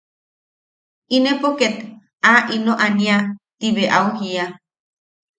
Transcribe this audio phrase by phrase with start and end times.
[1.15, 1.77] Inepo ket
[2.31, 3.17] aa ino ania
[3.57, 4.45] –ti bea au jiia.